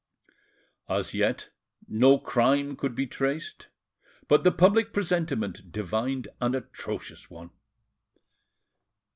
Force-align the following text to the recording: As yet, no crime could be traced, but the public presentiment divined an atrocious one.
As 0.89 1.13
yet, 1.13 1.51
no 1.87 2.17
crime 2.17 2.75
could 2.75 2.95
be 2.95 3.05
traced, 3.05 3.67
but 4.27 4.43
the 4.43 4.51
public 4.51 4.93
presentiment 4.93 5.71
divined 5.71 6.27
an 6.41 6.55
atrocious 6.55 7.29
one. 7.29 7.51